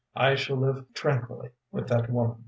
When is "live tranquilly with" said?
0.57-1.87